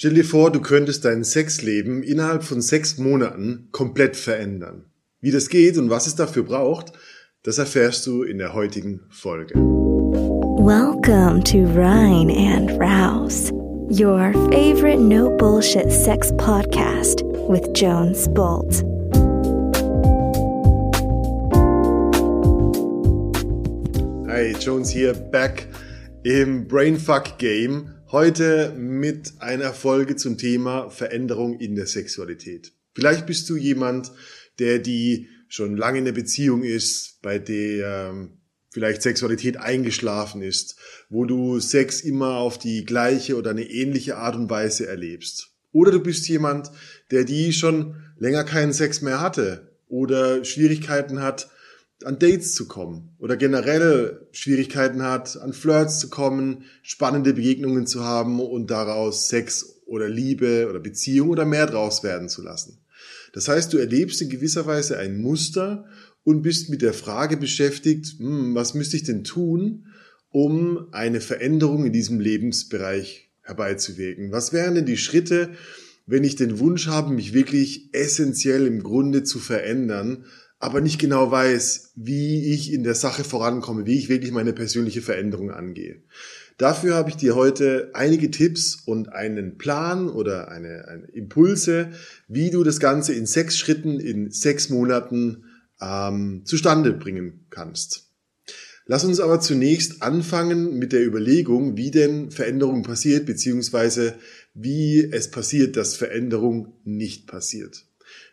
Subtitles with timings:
[0.00, 4.84] Stell dir vor, du könntest dein Sexleben innerhalb von sechs Monaten komplett verändern.
[5.20, 6.92] Wie das geht und was es dafür braucht,
[7.42, 9.56] das erfährst du in der heutigen Folge.
[9.56, 13.50] Welcome to Rhine and Rouse,
[13.90, 18.84] your favorite no bullshit sex podcast with Jones Bolt.
[24.28, 25.66] Hi, Jones hier, back
[26.22, 32.72] im Brainfuck Game Heute mit einer Folge zum Thema Veränderung in der Sexualität.
[32.94, 34.12] Vielleicht bist du jemand,
[34.58, 38.38] der die schon lange in der Beziehung ist, bei der ähm,
[38.70, 40.76] vielleicht Sexualität eingeschlafen ist,
[41.10, 45.50] wo du Sex immer auf die gleiche oder eine ähnliche Art und Weise erlebst.
[45.72, 46.70] Oder du bist jemand,
[47.10, 51.50] der die schon länger keinen Sex mehr hatte oder Schwierigkeiten hat,
[52.04, 58.04] an Dates zu kommen oder generell Schwierigkeiten hat, an Flirts zu kommen, spannende Begegnungen zu
[58.04, 62.78] haben und daraus Sex oder Liebe oder Beziehung oder mehr draus werden zu lassen.
[63.32, 65.86] Das heißt, du erlebst in gewisser Weise ein Muster
[66.24, 69.86] und bist mit der Frage beschäftigt, hm, was müsste ich denn tun,
[70.30, 74.30] um eine Veränderung in diesem Lebensbereich herbeizuwirken?
[74.30, 75.50] Was wären denn die Schritte,
[76.06, 80.24] wenn ich den Wunsch habe, mich wirklich essentiell im Grunde zu verändern,
[80.58, 85.02] aber nicht genau weiß, wie ich in der Sache vorankomme, wie ich wirklich meine persönliche
[85.02, 86.02] Veränderung angehe.
[86.56, 91.90] Dafür habe ich dir heute einige Tipps und einen Plan oder eine, eine Impulse,
[92.26, 95.44] wie du das Ganze in sechs Schritten, in sechs Monaten
[95.80, 98.08] ähm, zustande bringen kannst.
[98.86, 104.14] Lass uns aber zunächst anfangen mit der Überlegung, wie denn Veränderung passiert, beziehungsweise
[104.54, 107.84] wie es passiert, dass Veränderung nicht passiert.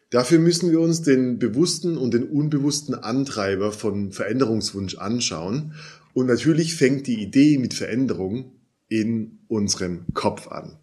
[0.10, 5.74] Dafür müssen wir uns den bewussten und den unbewussten Antreiber von Veränderungswunsch anschauen.
[6.14, 8.54] Und natürlich fängt die Idee mit Veränderung
[8.88, 10.78] in unserem Kopf an.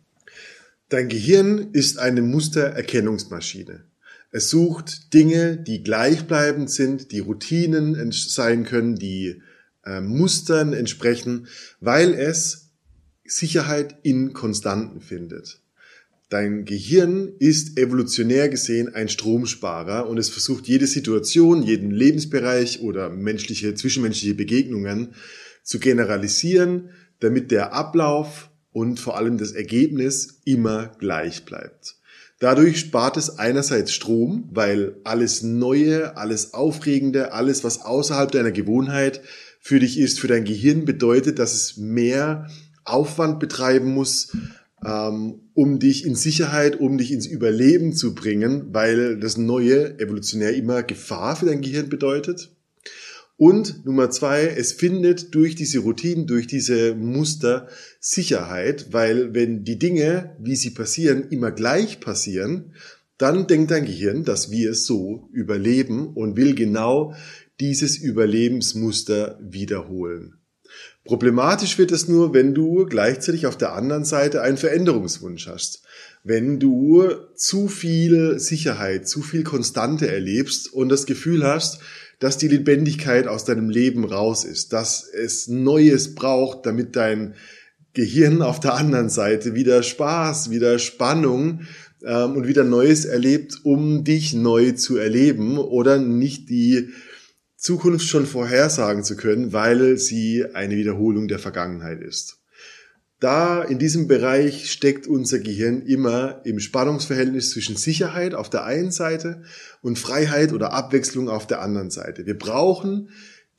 [0.89, 3.85] Dein Gehirn ist eine Mustererkennungsmaschine.
[4.31, 9.41] Es sucht Dinge, die gleichbleibend sind, die Routinen sein können, die
[9.85, 11.47] äh, Mustern entsprechen,
[11.81, 12.73] weil es
[13.25, 15.62] Sicherheit in Konstanten findet.
[16.33, 23.11] Dein Gehirn ist evolutionär gesehen ein Stromsparer und es versucht jede Situation, jeden Lebensbereich oder
[23.11, 25.15] menschliche, zwischenmenschliche Begegnungen
[25.63, 26.89] zu generalisieren,
[27.21, 31.97] damit der Ablauf und vor allem das Ergebnis immer gleich bleibt.
[32.39, 39.21] Dadurch spart es einerseits Strom, weil alles Neue, alles Aufregende, alles, was außerhalb deiner Gewohnheit
[39.61, 42.49] für dich ist, für dein Gehirn bedeutet, dass es mehr
[42.85, 44.33] Aufwand betreiben muss,
[44.85, 50.83] um dich in Sicherheit, um dich ins Überleben zu bringen, weil das Neue evolutionär immer
[50.83, 52.51] Gefahr für dein Gehirn bedeutet.
[53.37, 59.79] Und Nummer zwei, es findet durch diese Routinen, durch diese Muster Sicherheit, weil wenn die
[59.79, 62.73] Dinge, wie sie passieren, immer gleich passieren,
[63.19, 67.15] dann denkt dein Gehirn, dass wir es so überleben und will genau
[67.61, 70.42] dieses Überlebensmuster wiederholen.
[71.05, 75.83] Problematisch wird es nur, wenn du gleichzeitig auf der anderen Seite einen Veränderungswunsch hast.
[76.23, 81.81] Wenn du zu viel Sicherheit, zu viel Konstante erlebst und das Gefühl hast,
[82.21, 87.35] dass die Lebendigkeit aus deinem Leben raus ist, dass es Neues braucht, damit dein
[87.95, 91.63] Gehirn auf der anderen Seite wieder Spaß, wieder Spannung
[92.05, 96.91] ähm, und wieder Neues erlebt, um dich neu zu erleben oder nicht die
[97.63, 102.39] Zukunft schon vorhersagen zu können, weil sie eine Wiederholung der Vergangenheit ist.
[103.21, 108.91] Da in diesem Bereich steckt unser Gehirn immer im Spannungsverhältnis zwischen Sicherheit auf der einen
[108.91, 109.45] Seite
[109.81, 112.27] und Freiheit oder Abwechslung auf der anderen Seite.
[112.27, 113.11] Wir brauchen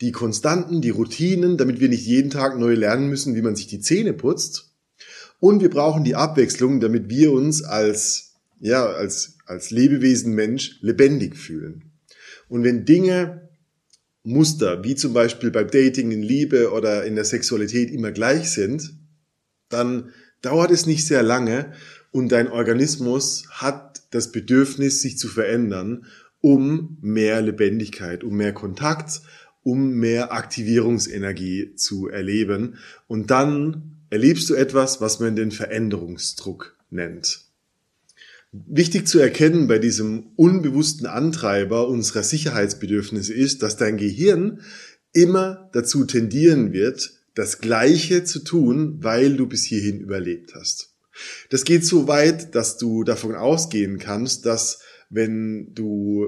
[0.01, 3.67] die Konstanten, die Routinen, damit wir nicht jeden Tag neu lernen müssen, wie man sich
[3.67, 4.73] die Zähne putzt.
[5.39, 11.37] Und wir brauchen die Abwechslung, damit wir uns als, ja, als, als Lebewesen Mensch lebendig
[11.37, 11.93] fühlen.
[12.49, 13.43] Und wenn Dinge
[14.23, 18.93] Muster, wie zum Beispiel beim Dating, in Liebe oder in der Sexualität immer gleich sind,
[19.69, 20.11] dann
[20.41, 21.73] dauert es nicht sehr lange
[22.11, 26.05] und dein Organismus hat das Bedürfnis, sich zu verändern,
[26.39, 29.21] um mehr Lebendigkeit, um mehr Kontakt,
[29.63, 32.77] um mehr Aktivierungsenergie zu erleben.
[33.07, 37.52] Und dann erlebst du etwas, was man den Veränderungsdruck nennt.
[38.53, 44.61] Wichtig zu erkennen bei diesem unbewussten Antreiber unserer Sicherheitsbedürfnisse ist, dass dein Gehirn
[45.11, 50.91] immer dazu tendieren wird, das Gleiche zu tun, weil du bis hierhin überlebt hast.
[51.49, 54.79] Das geht so weit, dass du davon ausgehen kannst, dass
[55.09, 56.27] wenn du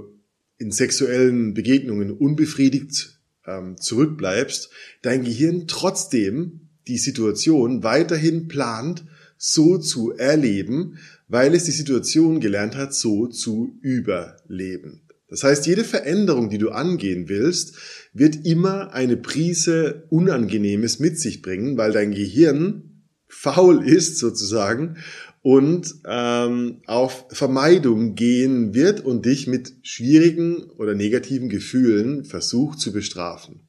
[0.57, 4.71] in sexuellen Begegnungen unbefriedigt ähm, zurückbleibst,
[5.03, 9.05] dein Gehirn trotzdem die Situation weiterhin plant,
[9.37, 15.01] so zu erleben, weil es die Situation gelernt hat, so zu überleben.
[15.27, 17.75] Das heißt, jede Veränderung, die du angehen willst,
[18.13, 24.97] wird immer eine Prise Unangenehmes mit sich bringen, weil dein Gehirn faul ist sozusagen
[25.41, 32.91] und ähm, auf Vermeidung gehen wird und dich mit schwierigen oder negativen Gefühlen versucht zu
[32.91, 33.67] bestrafen.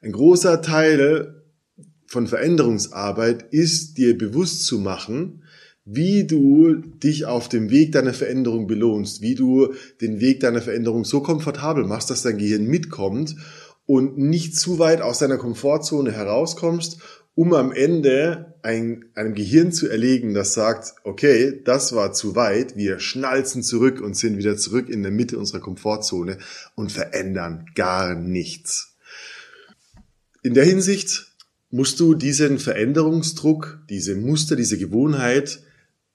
[0.00, 1.42] Ein großer Teil
[2.06, 5.44] von Veränderungsarbeit ist dir bewusst zu machen,
[5.84, 11.04] wie du dich auf dem Weg deiner Veränderung belohnst, wie du den Weg deiner Veränderung
[11.04, 13.36] so komfortabel machst, dass dein Gehirn mitkommt
[13.86, 16.98] und nicht zu weit aus deiner Komfortzone herauskommst,
[17.34, 22.76] um am Ende ein, einem Gehirn zu erlegen, das sagt, okay, das war zu weit,
[22.76, 26.38] wir schnalzen zurück und sind wieder zurück in der Mitte unserer Komfortzone
[26.76, 28.96] und verändern gar nichts.
[30.42, 31.32] In der Hinsicht
[31.70, 35.62] musst du diesen Veränderungsdruck, diese Muster, diese Gewohnheit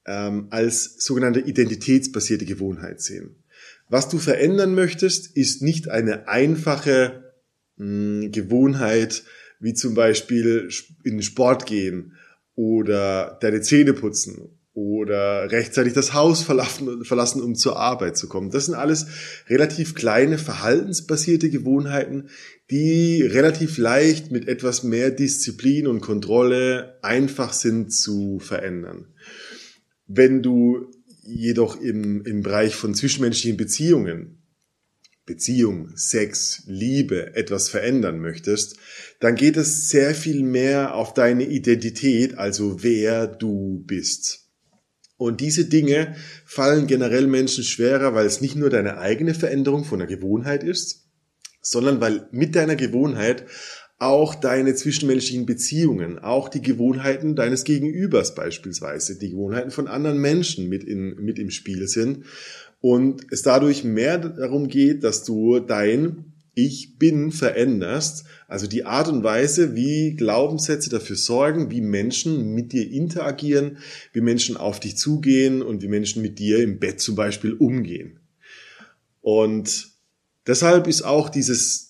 [0.08, 3.44] ähm, als sogenannte identitätsbasierte Gewohnheit sehen.
[3.90, 7.34] Was du verändern möchtest, ist nicht eine einfache
[7.78, 9.24] mh, hm, Gewohnheit,
[9.60, 10.70] wie zum Beispiel
[11.04, 12.14] in den Sport gehen
[12.56, 18.52] oder deine Zähne putzen oder rechtzeitig das Haus verlassen, um zur Arbeit zu kommen.
[18.52, 19.08] Das sind alles
[19.50, 22.30] relativ kleine verhaltensbasierte Gewohnheiten,
[22.70, 29.08] die relativ leicht mit etwas mehr Disziplin und Kontrolle einfach sind zu verändern.
[30.08, 30.92] Wenn du
[31.24, 34.38] jedoch im, im Bereich von zwischenmenschlichen Beziehungen,
[35.26, 38.78] Beziehung, Sex, Liebe etwas verändern möchtest,
[39.20, 44.48] dann geht es sehr viel mehr auf deine Identität, also wer du bist.
[45.18, 46.16] Und diese Dinge
[46.46, 51.08] fallen generell Menschen schwerer, weil es nicht nur deine eigene Veränderung von der Gewohnheit ist,
[51.62, 53.46] sondern weil mit deiner Gewohnheit
[54.00, 60.70] auch deine zwischenmenschlichen Beziehungen, auch die Gewohnheiten deines Gegenübers beispielsweise, die Gewohnheiten von anderen Menschen
[60.70, 62.26] mit, in, mit im Spiel sind
[62.80, 69.08] und es dadurch mehr darum geht, dass du dein Ich bin veränderst, also die Art
[69.08, 73.78] und Weise, wie Glaubenssätze dafür sorgen, wie Menschen mit dir interagieren,
[74.14, 78.20] wie Menschen auf dich zugehen und wie Menschen mit dir im Bett zum Beispiel umgehen.
[79.22, 79.90] Und
[80.46, 81.87] deshalb ist auch dieses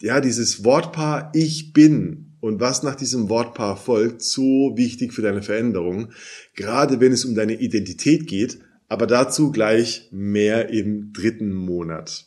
[0.00, 5.42] ja, dieses Wortpaar Ich bin und was nach diesem Wortpaar folgt, so wichtig für deine
[5.42, 6.12] Veränderung,
[6.56, 8.58] gerade wenn es um deine Identität geht,
[8.88, 12.26] aber dazu gleich mehr im dritten Monat.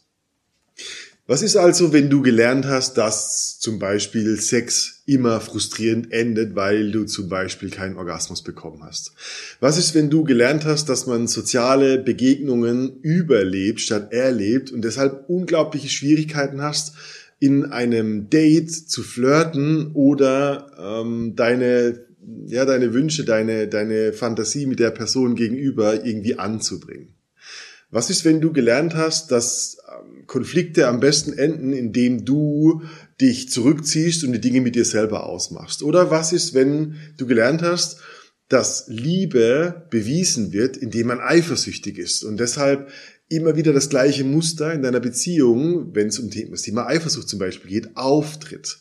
[1.25, 6.91] Was ist also, wenn du gelernt hast, dass zum Beispiel Sex immer frustrierend endet, weil
[6.91, 9.13] du zum Beispiel keinen Orgasmus bekommen hast?
[9.61, 15.29] Was ist, wenn du gelernt hast, dass man soziale Begegnungen überlebt statt erlebt und deshalb
[15.29, 16.93] unglaubliche Schwierigkeiten hast,
[17.39, 22.05] in einem Date zu flirten oder ähm, deine
[22.47, 27.15] ja deine Wünsche, deine deine Fantasie mit der Person gegenüber irgendwie anzubringen.
[27.93, 32.81] Was ist, wenn du gelernt hast, dass ähm, Konflikte am besten enden, indem du
[33.21, 35.83] dich zurückziehst und die Dinge mit dir selber ausmachst?
[35.83, 37.99] Oder was ist, wenn du gelernt hast,
[38.49, 42.89] dass Liebe bewiesen wird, indem man eifersüchtig ist und deshalb
[43.29, 47.39] immer wieder das gleiche Muster in deiner Beziehung, wenn es um das Thema Eifersucht zum
[47.39, 48.79] Beispiel geht, auftritt.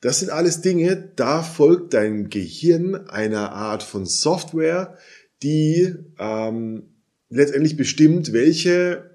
[0.00, 4.96] Das sind alles Dinge, da folgt dein Gehirn einer Art von Software,
[5.42, 6.94] die ähm,
[7.30, 9.08] letztendlich bestimmt, welche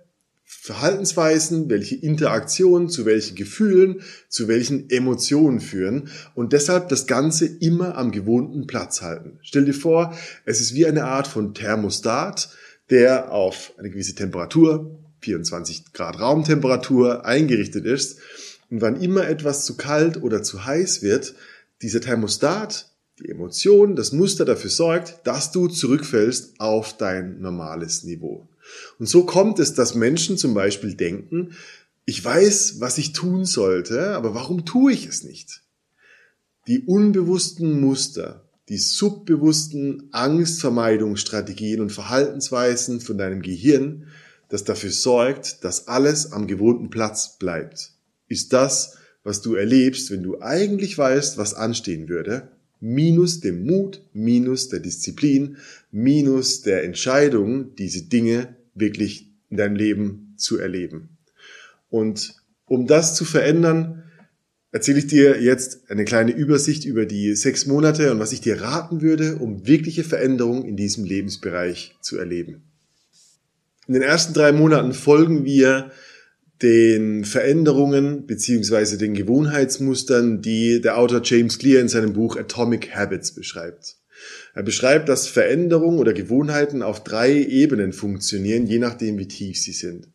[0.44, 7.98] Verhaltensweisen, welche Interaktionen zu welchen Gefühlen, zu welchen Emotionen führen und deshalb das Ganze immer
[7.98, 9.40] am gewohnten Platz halten.
[9.42, 10.16] Stell dir vor,
[10.46, 12.50] es ist wie eine Art von Thermostat,
[12.94, 18.20] der auf eine gewisse Temperatur, 24 Grad Raumtemperatur eingerichtet ist.
[18.70, 21.34] Und wann immer etwas zu kalt oder zu heiß wird,
[21.82, 28.48] dieser Thermostat, die Emotion, das Muster dafür sorgt, dass du zurückfällst auf dein normales Niveau.
[29.00, 31.56] Und so kommt es, dass Menschen zum Beispiel denken,
[32.06, 35.64] ich weiß, was ich tun sollte, aber warum tue ich es nicht?
[36.68, 44.08] Die unbewussten Muster, die subbewussten Angstvermeidungsstrategien und Verhaltensweisen von deinem Gehirn,
[44.50, 47.92] das dafür sorgt, dass alles am gewohnten Platz bleibt,
[48.28, 54.02] ist das, was du erlebst, wenn du eigentlich weißt, was anstehen würde, minus dem Mut,
[54.14, 55.58] minus der Disziplin,
[55.92, 61.10] minus der Entscheidung, diese Dinge wirklich in deinem Leben zu erleben.
[61.90, 64.04] Und um das zu verändern,
[64.74, 68.60] erzähle ich dir jetzt eine kleine Übersicht über die sechs Monate und was ich dir
[68.60, 72.64] raten würde, um wirkliche Veränderungen in diesem Lebensbereich zu erleben.
[73.88, 75.92] In den ersten drei Monaten folgen wir
[76.62, 83.36] den Veränderungen beziehungsweise den Gewohnheitsmustern, die der Autor James Clear in seinem Buch Atomic Habits
[83.36, 83.98] beschreibt.
[84.56, 89.74] Er beschreibt, dass Veränderungen oder Gewohnheiten auf drei Ebenen funktionieren, je nachdem, wie tief sie
[89.74, 90.08] sind.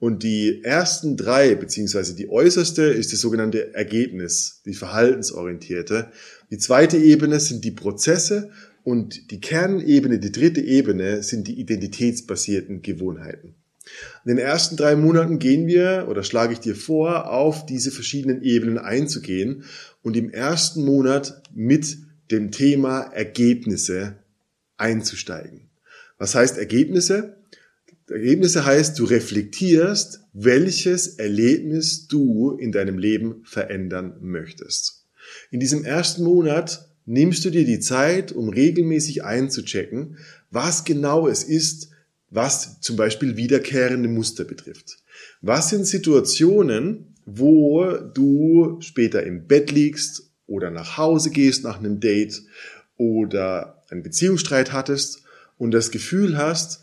[0.00, 6.10] Und die ersten drei, beziehungsweise die äußerste, ist das sogenannte Ergebnis, die verhaltensorientierte.
[6.50, 8.50] Die zweite Ebene sind die Prozesse
[8.82, 13.54] und die Kernebene, die dritte Ebene, sind die identitätsbasierten Gewohnheiten.
[14.24, 18.42] In den ersten drei Monaten gehen wir, oder schlage ich dir vor, auf diese verschiedenen
[18.42, 19.64] Ebenen einzugehen
[20.02, 21.98] und im ersten Monat mit
[22.30, 24.16] dem Thema Ergebnisse
[24.78, 25.68] einzusteigen.
[26.16, 27.39] Was heißt Ergebnisse?
[28.10, 35.06] Ergebnisse heißt, du reflektierst, welches Erlebnis du in deinem Leben verändern möchtest.
[35.50, 40.18] In diesem ersten Monat nimmst du dir die Zeit, um regelmäßig einzuchecken,
[40.50, 41.90] was genau es ist,
[42.30, 44.98] was zum Beispiel wiederkehrende Muster betrifft.
[45.40, 52.00] Was sind Situationen, wo du später im Bett liegst oder nach Hause gehst nach einem
[52.00, 52.42] Date
[52.96, 55.22] oder einen Beziehungsstreit hattest
[55.58, 56.82] und das Gefühl hast,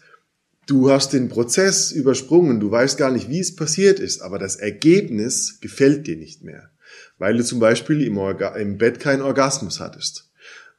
[0.67, 4.57] du hast den Prozess übersprungen, du weißt gar nicht, wie es passiert ist, aber das
[4.57, 6.69] Ergebnis gefällt dir nicht mehr,
[7.17, 10.29] weil du zum Beispiel im, Orga im Bett keinen Orgasmus hattest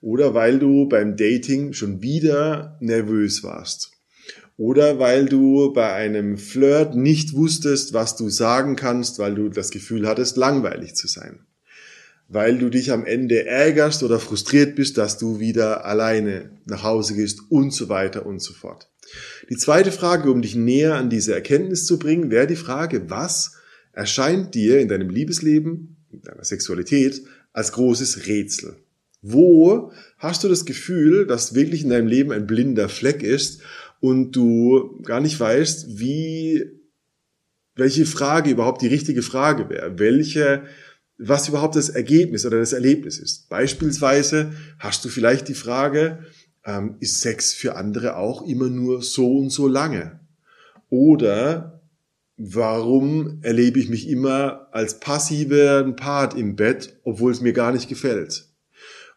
[0.00, 3.90] oder weil du beim Dating schon wieder nervös warst
[4.56, 9.70] oder weil du bei einem Flirt nicht wusstest, was du sagen kannst, weil du das
[9.70, 11.40] Gefühl hattest, langweilig zu sein.
[12.28, 17.14] Weil du dich am Ende ärgerst oder frustriert bist, dass du wieder alleine nach Hause
[17.14, 18.90] gehst und so weiter und so fort.
[19.48, 23.56] Die zweite Frage, um dich näher an diese Erkenntnis zu bringen, wäre die Frage, was
[23.92, 27.22] erscheint dir in deinem Liebesleben, in deiner Sexualität
[27.52, 28.76] als großes Rätsel?
[29.20, 33.62] Wo hast du das Gefühl, dass wirklich in deinem Leben ein blinder Fleck ist
[34.00, 36.66] und du gar nicht weißt, wie,
[37.74, 40.62] welche Frage überhaupt die richtige Frage wäre, welche,
[41.18, 43.48] was überhaupt das Ergebnis oder das Erlebnis ist.
[43.48, 46.24] Beispielsweise hast du vielleicht die Frage,
[46.68, 50.20] ähm, ist Sex für andere auch immer nur so und so lange?
[50.90, 51.80] Oder
[52.36, 57.88] warum erlebe ich mich immer als passiven Part im Bett, obwohl es mir gar nicht
[57.88, 58.48] gefällt?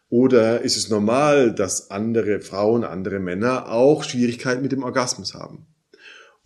[0.08, 5.66] Oder ist es normal, dass andere Frauen, andere Männer auch Schwierigkeiten mit dem Orgasmus haben?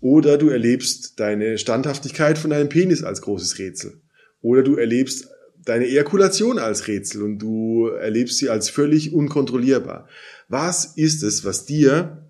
[0.00, 4.02] Oder du erlebst deine Standhaftigkeit von deinem Penis als großes Rätsel.
[4.40, 5.28] Oder du erlebst
[5.66, 10.08] deine Ejakulation als Rätsel und du erlebst sie als völlig unkontrollierbar.
[10.48, 12.24] Was ist es, was dir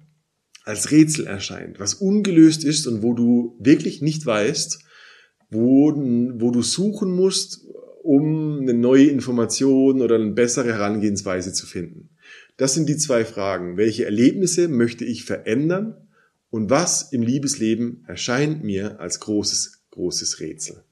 [0.64, 4.80] als Rätsel erscheint, was ungelöst ist und wo du wirklich nicht weißt,
[5.50, 7.60] wo, wo du suchen musst,
[8.02, 12.10] um eine neue Information oder eine bessere Herangehensweise zu finden.
[12.56, 13.76] Das sind die zwei Fragen.
[13.76, 16.08] Welche Erlebnisse möchte ich verändern
[16.50, 20.82] und was im Liebesleben erscheint mir als großes, großes Rätsel?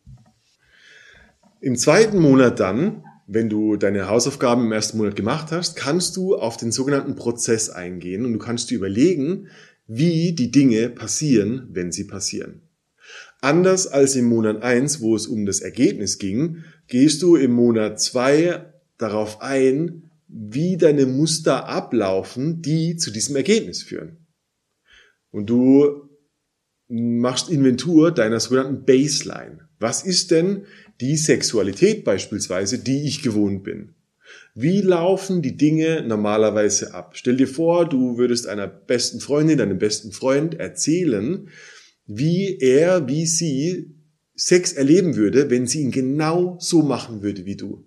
[1.65, 6.37] Im zweiten Monat dann, wenn du deine Hausaufgaben im ersten Monat gemacht hast, kannst du
[6.37, 9.49] auf den sogenannten Prozess eingehen und du kannst dir überlegen,
[9.87, 12.69] wie die Dinge passieren, wenn sie passieren.
[13.41, 17.99] Anders als im Monat eins, wo es um das Ergebnis ging, gehst du im Monat
[17.99, 18.67] zwei
[18.99, 24.27] darauf ein, wie deine Muster ablaufen, die zu diesem Ergebnis führen.
[25.31, 26.11] Und du
[26.89, 29.61] machst Inventur deiner sogenannten Baseline.
[29.79, 30.67] Was ist denn
[31.01, 33.91] die Sexualität beispielsweise, die ich gewohnt bin?
[34.55, 37.13] Wie laufen die Dinge normalerweise ab?
[37.15, 41.49] Stell dir vor, du würdest einer besten Freundin, deinem besten Freund erzählen,
[42.07, 43.95] wie er, wie sie
[44.37, 47.85] Sex erleben würde, wenn sie ihn genau so machen würde wie du.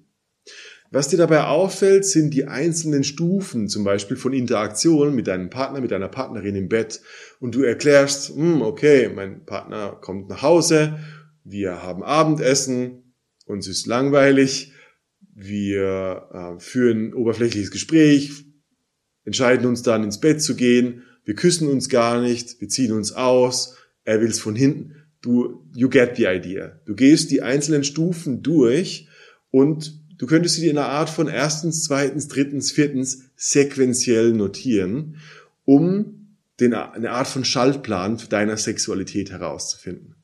[0.89, 5.81] Was dir dabei auffällt, sind die einzelnen Stufen, zum Beispiel von Interaktion mit deinem Partner,
[5.81, 7.01] mit deiner Partnerin im Bett.
[7.41, 10.97] Und du erklärst, hm, okay, mein Partner kommt nach Hause,
[11.49, 13.13] wir haben Abendessen,
[13.45, 14.73] uns ist langweilig,
[15.33, 18.31] wir äh, führen ein oberflächliches Gespräch,
[19.23, 23.13] entscheiden uns dann ins Bett zu gehen, wir küssen uns gar nicht, wir ziehen uns
[23.13, 24.95] aus, er will es von hinten.
[25.21, 26.79] Du, you get the idea.
[26.85, 29.07] Du gehst die einzelnen Stufen durch
[29.49, 35.17] und du könntest sie dir in einer Art von erstens, zweitens, drittens, viertens sequenziell notieren,
[35.65, 40.16] um den, eine Art von Schaltplan für deiner Sexualität herauszufinden.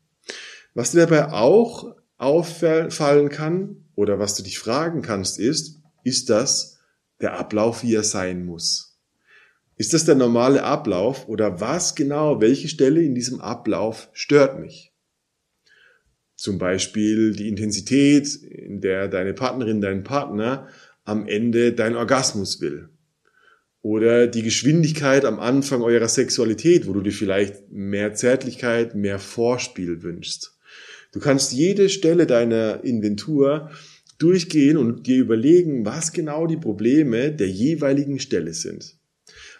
[0.73, 6.79] Was dir dabei auch auffallen kann oder was du dich fragen kannst, ist, ist das
[7.21, 8.99] der Ablauf, wie er sein muss?
[9.75, 14.93] Ist das der normale Ablauf oder was genau, welche Stelle in diesem Ablauf stört mich?
[16.35, 20.67] Zum Beispiel die Intensität, in der deine Partnerin, dein Partner
[21.05, 22.89] am Ende dein Orgasmus will.
[23.81, 30.03] Oder die Geschwindigkeit am Anfang eurer Sexualität, wo du dir vielleicht mehr Zärtlichkeit, mehr Vorspiel
[30.03, 30.52] wünschst.
[31.13, 33.69] Du kannst jede Stelle deiner Inventur
[34.17, 38.95] durchgehen und dir überlegen, was genau die Probleme der jeweiligen Stelle sind.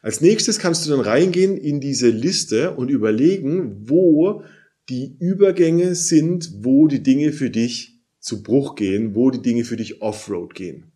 [0.01, 4.43] Als nächstes kannst du dann reingehen in diese Liste und überlegen, wo
[4.89, 9.77] die Übergänge sind, wo die Dinge für dich zu Bruch gehen, wo die Dinge für
[9.77, 10.91] dich Offroad gehen.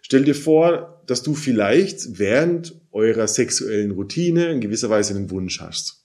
[0.00, 5.60] Stell dir vor, dass du vielleicht während eurer sexuellen Routine in gewisser Weise einen Wunsch
[5.60, 6.04] hast.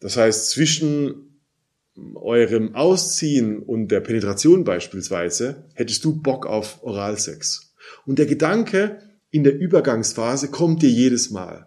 [0.00, 1.27] Das heißt, zwischen
[2.14, 7.74] eurem Ausziehen und der Penetration beispielsweise hättest du Bock auf Oralsex.
[8.06, 8.98] Und der Gedanke
[9.30, 11.66] in der Übergangsphase kommt dir jedes Mal.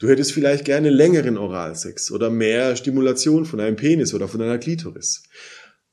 [0.00, 4.58] Du hättest vielleicht gerne längeren Oralsex oder mehr Stimulation von einem Penis oder von einer
[4.58, 5.24] Klitoris.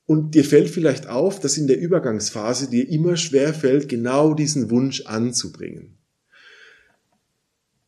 [0.06, 4.70] Und dir fällt vielleicht auf, dass in der Übergangsphase dir immer schwer fällt, genau diesen
[4.70, 5.97] Wunsch anzubringen.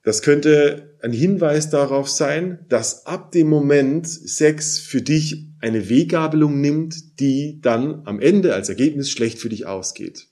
[0.03, 6.61] Das könnte ein Hinweis darauf sein, dass ab dem Moment Sex für dich eine Weggabelung
[6.61, 10.29] nimmt, die dann am Ende als Ergebnis schlecht für dich ausgeht.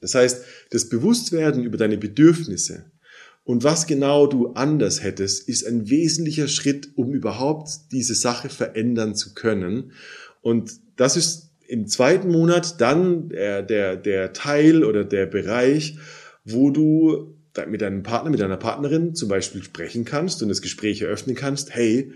[0.00, 2.92] Das heißt, das Bewusstwerden über deine Bedürfnisse,
[3.48, 9.14] und was genau du anders hättest, ist ein wesentlicher Schritt, um überhaupt diese Sache verändern
[9.14, 9.92] zu können.
[10.42, 15.96] Und das ist im zweiten Monat dann der, der, der Teil oder der Bereich,
[16.44, 21.02] wo du mit deinem Partner, mit deiner Partnerin zum Beispiel sprechen kannst und das Gespräch
[21.02, 22.12] eröffnen kannst, hey,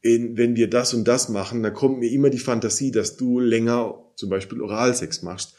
[0.00, 3.38] in, wenn wir das und das machen, dann kommt mir immer die Fantasie, dass du
[3.40, 5.54] länger zum Beispiel Oralsex machst.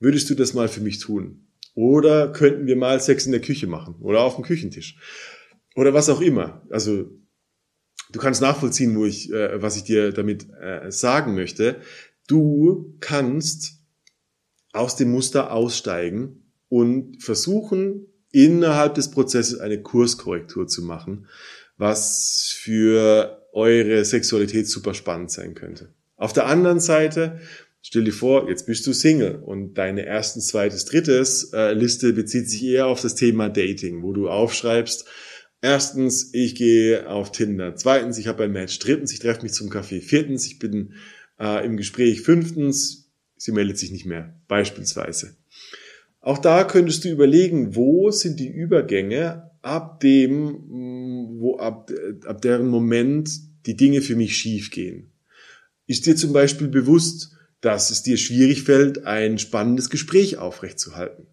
[0.00, 1.48] Würdest du das mal für mich tun?
[1.74, 4.96] Oder könnten wir mal Sex in der Küche machen oder auf dem Küchentisch
[5.76, 6.66] oder was auch immer.
[6.70, 7.08] Also
[8.10, 11.80] du kannst nachvollziehen, wo ich, äh, was ich dir damit äh, sagen möchte.
[12.26, 13.78] Du kannst
[14.72, 21.26] aus dem Muster aussteigen und versuchen, innerhalb des Prozesses eine Kurskorrektur zu machen,
[21.76, 25.94] was für eure Sexualität super spannend sein könnte.
[26.16, 27.40] Auf der anderen Seite
[27.80, 32.50] Stell dir vor, jetzt bist du Single und deine erstens, zweites, drittes äh, Liste bezieht
[32.50, 35.06] sich eher auf das Thema Dating, wo du aufschreibst,
[35.62, 39.70] erstens, ich gehe auf Tinder, zweitens, ich habe ein Match, drittens, ich treffe mich zum
[39.70, 40.94] Kaffee, viertens, ich bin
[41.38, 45.36] äh, im Gespräch, fünftens, sie meldet sich nicht mehr, beispielsweise.
[46.20, 51.90] Auch da könntest du überlegen, wo sind die Übergänge ab dem, mm, wo ab,
[52.24, 53.30] ab deren Moment
[53.66, 55.12] die Dinge für mich schief gehen.
[55.86, 61.26] Ist dir zum Beispiel bewusst, dass es dir schwierig fällt, ein spannendes Gespräch aufrechtzuerhalten?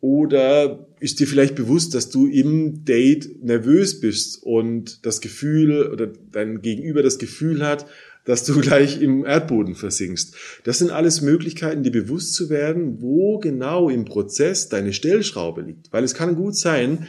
[0.00, 6.08] Oder ist dir vielleicht bewusst, dass du im Date nervös bist und das Gefühl oder
[6.30, 7.86] dein Gegenüber das Gefühl hat,
[8.24, 10.34] dass du gleich im Erdboden versinkst.
[10.64, 15.92] Das sind alles Möglichkeiten, dir bewusst zu werden, wo genau im Prozess deine Stellschraube liegt.
[15.92, 17.06] Weil es kann gut sein,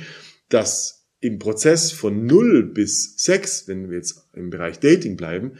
[0.49, 5.53] dass im Prozess von 0 bis 6, wenn wir jetzt im Bereich Dating bleiben,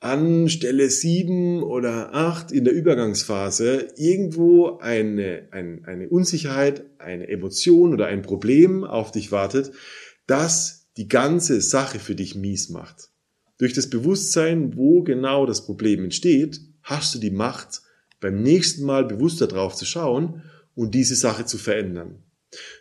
[0.00, 7.92] an Stelle sieben oder acht in der Übergangsphase irgendwo eine, eine, eine Unsicherheit, eine Emotion
[7.92, 9.72] oder ein Problem auf dich wartet,
[10.26, 13.09] das die ganze Sache für dich mies macht.
[13.60, 17.82] Durch das Bewusstsein, wo genau das Problem entsteht, hast du die Macht,
[18.18, 20.42] beim nächsten Mal bewusster drauf zu schauen
[20.74, 22.22] und diese Sache zu verändern.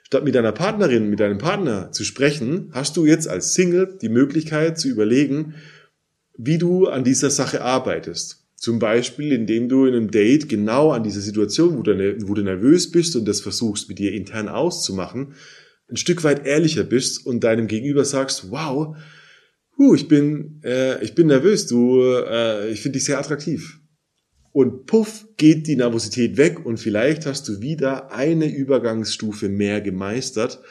[0.04, 4.08] Statt mit deiner Partnerin, mit deinem Partner zu sprechen, hast du jetzt als Single die
[4.08, 5.56] Möglichkeit zu überlegen,
[6.38, 8.48] wie du an dieser Sache arbeitest.
[8.56, 12.42] Zum Beispiel, indem du in einem Date genau an dieser Situation, wo du, wo du
[12.42, 15.34] nervös bist und das versuchst mit dir intern auszumachen,
[15.90, 18.96] ein Stück weit ehrlicher bist und deinem Gegenüber sagst, wow,
[19.80, 23.80] huh, ich bin, äh, ich bin nervös, du, äh, ich finde dich sehr attraktiv.
[24.52, 30.62] Und puff, geht die Nervosität weg und vielleicht hast du wieder eine Übergangsstufe mehr gemeistert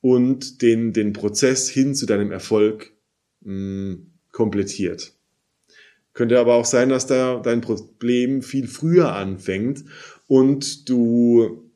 [0.00, 2.92] und den, den Prozess hin zu deinem Erfolg
[3.42, 5.12] mh, hm, komplettiert.
[6.14, 9.84] Könnte aber auch sein, dass da dein Problem viel früher anfängt
[10.26, 11.70] und du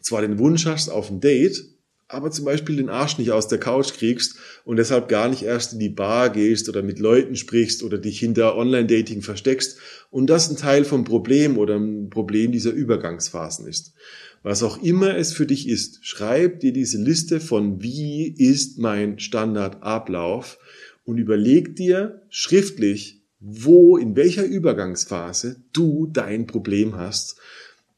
[0.00, 1.73] zwar den Wunsch hast auf ein Date,
[2.14, 5.74] aber zum Beispiel den Arsch nicht aus der Couch kriegst und deshalb gar nicht erst
[5.74, 9.78] in die Bar gehst oder mit Leuten sprichst oder dich hinter Online-Dating versteckst
[10.10, 13.94] und das ein Teil vom Problem oder ein Problem dieser Übergangsphasen ist.
[14.42, 19.18] Was auch immer es für dich ist, schreib dir diese Liste von wie ist mein
[19.18, 20.58] Standardablauf
[21.04, 27.36] und überleg dir schriftlich, wo, in welcher Übergangsphase du dein Problem hast.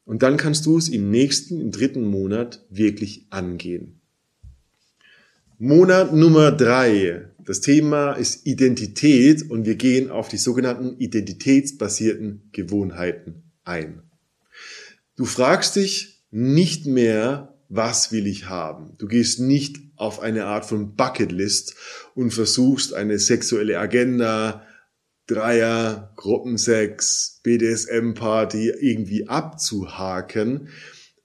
[0.04, 4.00] Und dann kannst du es im nächsten, im dritten Monat wirklich angehen.
[5.58, 7.30] Monat Nummer drei.
[7.42, 14.02] Das Thema ist Identität und wir gehen auf die sogenannten identitätsbasierten Gewohnheiten ein.
[15.16, 18.96] Du fragst dich nicht mehr, was will ich haben?
[18.98, 21.74] Du gehst nicht auf eine Art von Bucketlist
[22.14, 24.62] und versuchst eine sexuelle Agenda
[25.26, 30.68] Dreier, Gruppensex, BDSM-Party irgendwie abzuhaken.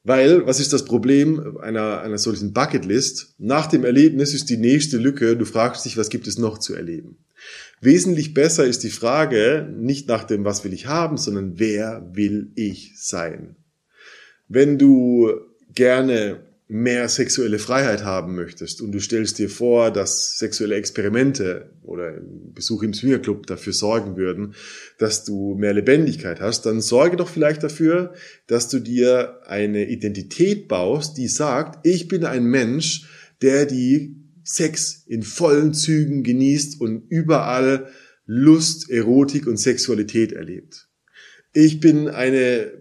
[0.04, 3.36] Weil, was ist das Problem einer, einer solchen Bucketlist?
[3.38, 6.74] Nach dem Erlebnis ist die nächste Lücke, du fragst dich, was gibt es noch zu
[6.74, 7.18] erleben?
[7.82, 12.52] Wesentlich besser ist die Frage nicht nach dem, was will ich haben, sondern wer will
[12.56, 13.56] ich sein?
[14.48, 15.32] Wenn du
[15.74, 22.14] gerne mehr sexuelle Freiheit haben möchtest und du stellst dir vor, dass sexuelle Experimente oder
[22.56, 24.56] Besuch im Swingerclub dafür sorgen würden,
[24.98, 28.14] dass du mehr Lebendigkeit hast, dann sorge doch vielleicht dafür,
[28.48, 33.06] dass du dir eine Identität baust, die sagt, ich bin ein Mensch,
[33.42, 37.90] der die Sex in vollen Zügen genießt und überall
[38.26, 40.88] Lust, Erotik und Sexualität erlebt.
[41.52, 42.81] Ich bin eine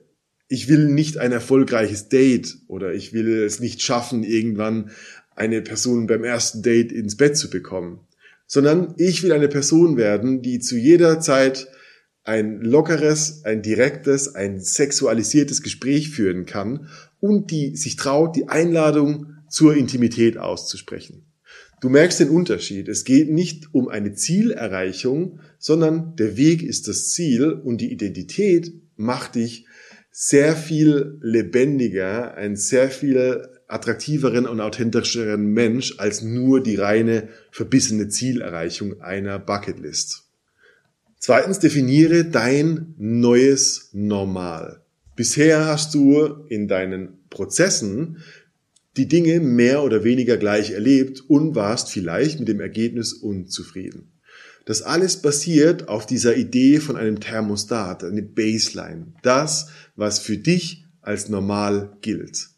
[0.51, 4.91] ich will nicht ein erfolgreiches Date oder ich will es nicht schaffen, irgendwann
[5.37, 8.01] eine Person beim ersten Date ins Bett zu bekommen,
[8.49, 11.69] sondern ich will eine Person werden, die zu jeder Zeit
[12.25, 16.89] ein lockeres, ein direktes, ein sexualisiertes Gespräch führen kann
[17.21, 21.27] und die sich traut, die Einladung zur Intimität auszusprechen.
[21.81, 22.89] Du merkst den Unterschied.
[22.89, 28.73] Es geht nicht um eine Zielerreichung, sondern der Weg ist das Ziel und die Identität
[28.97, 29.67] macht dich
[30.11, 38.09] sehr viel lebendiger, ein sehr viel attraktiveren und authentischeren Mensch als nur die reine verbissene
[38.09, 40.25] Zielerreichung einer Bucketlist.
[41.19, 44.83] Zweitens definiere dein neues Normal.
[45.17, 48.19] Bisher hast du in deinen Prozessen
[48.97, 54.10] die Dinge mehr oder weniger gleich erlebt und warst vielleicht mit dem Ergebnis unzufrieden.
[54.71, 59.15] Das alles basiert auf dieser Idee von einem Thermostat, eine Baseline.
[59.21, 62.51] Das, was für dich als normal gilt.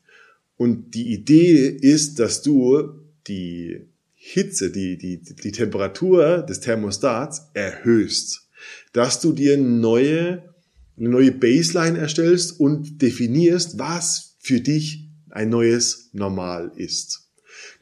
[0.58, 8.46] Und die Idee ist, dass du die Hitze, die, die, die Temperatur des Thermostats erhöhst.
[8.92, 10.54] Dass du dir neue,
[10.98, 17.21] eine neue Baseline erstellst und definierst, was für dich ein neues Normal ist.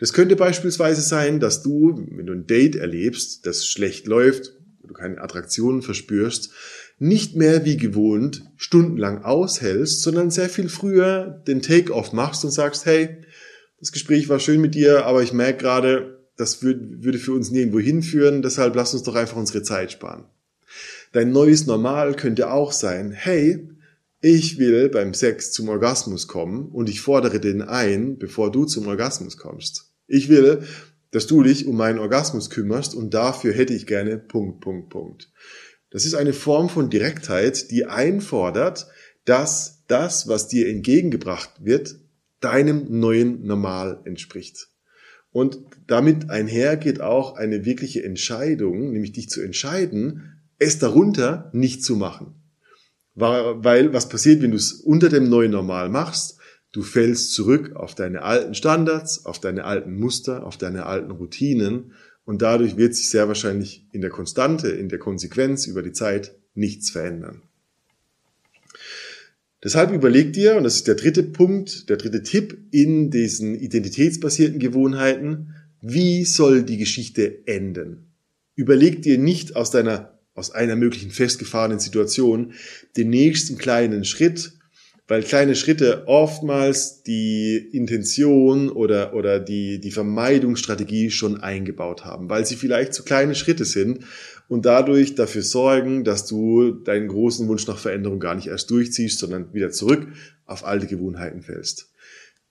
[0.01, 4.95] Das könnte beispielsweise sein, dass du, wenn du ein Date erlebst, das schlecht läuft, du
[4.95, 6.53] keine Attraktionen verspürst,
[6.99, 12.87] nicht mehr wie gewohnt stundenlang aushältst, sondern sehr viel früher den Take-off machst und sagst,
[12.87, 13.19] hey,
[13.79, 17.79] das Gespräch war schön mit dir, aber ich merke gerade, das würde für uns nirgendwo
[17.79, 20.25] hinführen, deshalb lass uns doch einfach unsere Zeit sparen.
[21.13, 23.69] Dein neues Normal könnte auch sein, hey,
[24.23, 28.87] ich will beim Sex zum Orgasmus kommen und ich fordere den ein, bevor du zum
[28.87, 29.90] Orgasmus kommst.
[30.11, 30.65] Ich will,
[31.13, 35.33] dass du dich um meinen Orgasmus kümmerst und dafür hätte ich gerne Punkt, Punkt, Punkt.
[35.91, 38.89] Das ist eine Form von Direktheit, die einfordert,
[39.25, 41.95] dass das, was dir entgegengebracht wird,
[42.41, 44.69] deinem neuen Normal entspricht.
[45.31, 51.85] Und damit einher geht auch eine wirkliche Entscheidung, nämlich dich zu entscheiden, es darunter nicht
[51.85, 52.35] zu machen.
[53.15, 56.40] Weil was passiert, wenn du es unter dem neuen Normal machst?
[56.73, 61.93] Du fällst zurück auf deine alten Standards, auf deine alten Muster, auf deine alten Routinen
[62.25, 66.37] und dadurch wird sich sehr wahrscheinlich in der Konstante, in der Konsequenz über die Zeit
[66.55, 67.43] nichts verändern.
[69.63, 74.59] Deshalb überleg dir, und das ist der dritte Punkt, der dritte Tipp in diesen identitätsbasierten
[74.59, 78.07] Gewohnheiten, wie soll die Geschichte enden?
[78.55, 82.55] Überleg dir nicht aus deiner, aus einer möglichen festgefahrenen Situation
[82.97, 84.53] den nächsten kleinen Schritt,
[85.11, 92.47] weil kleine Schritte oftmals die Intention oder, oder die, die Vermeidungsstrategie schon eingebaut haben, weil
[92.47, 94.05] sie vielleicht zu kleine Schritte sind
[94.47, 99.19] und dadurch dafür sorgen, dass du deinen großen Wunsch nach Veränderung gar nicht erst durchziehst,
[99.19, 100.07] sondern wieder zurück
[100.47, 101.91] auf alte Gewohnheiten fällst.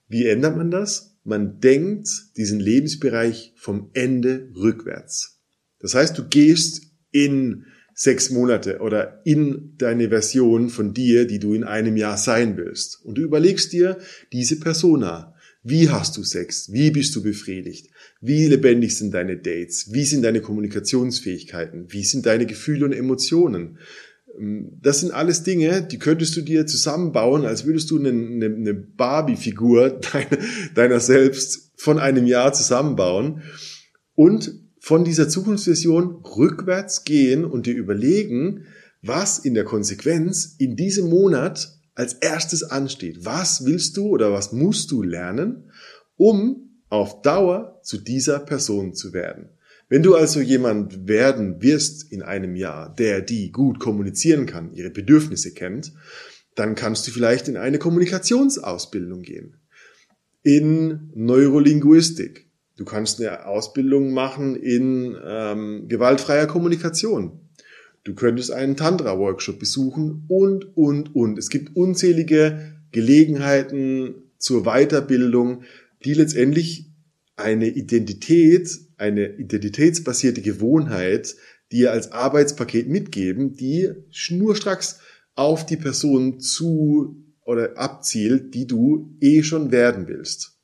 [0.08, 1.16] Wie ändert man das?
[1.24, 5.40] Man denkt diesen Lebensbereich vom Ende rückwärts.
[5.78, 7.64] Das heißt, du gehst in
[8.00, 13.04] sechs Monate oder in deine Version von dir, die du in einem Jahr sein willst.
[13.04, 13.98] Und du überlegst dir
[14.32, 15.34] diese Persona.
[15.62, 16.72] Wie hast du Sex?
[16.72, 17.90] Wie bist du befriedigt?
[18.22, 19.92] Wie lebendig sind deine Dates?
[19.92, 21.92] Wie sind deine Kommunikationsfähigkeiten?
[21.92, 23.76] Wie sind deine Gefühle und Emotionen?
[24.38, 28.72] Ähm, das sind alles Dinge, die könntest du dir zusammenbauen, als würdest du eine, eine,
[28.72, 30.38] Barbie-Figur deiner,
[30.74, 33.42] deiner selbst von einem Jahr zusammenbauen.
[34.14, 38.64] Und von dieser Zukunftsvision rückwärts gehen und dir überlegen,
[39.02, 43.24] was in der Konsequenz in diesem Monat als erstes ansteht.
[43.24, 45.70] Was willst du oder was musst du lernen,
[46.16, 49.50] um auf Dauer zu dieser Person zu werden?
[49.90, 54.90] Wenn du also jemand werden wirst in einem Jahr, der die gut kommunizieren kann, ihre
[54.90, 55.92] Bedürfnisse kennt,
[56.54, 59.56] dann kannst du vielleicht in eine Kommunikationsausbildung gehen.
[60.42, 62.49] In Neurolinguistik,
[62.80, 67.32] Du kannst eine Ausbildung machen in ähm, gewaltfreier Kommunikation.
[68.04, 71.38] Du könntest einen Tantra-Workshop besuchen und, und, und.
[71.38, 75.64] Es gibt unzählige Gelegenheiten zur Weiterbildung,
[76.06, 76.90] die letztendlich
[77.36, 81.36] eine Identität, eine identitätsbasierte Gewohnheit
[81.72, 85.00] dir als Arbeitspaket mitgeben, die schnurstracks
[85.34, 90.59] auf die Person zu oder abzielt, die du eh schon werden willst.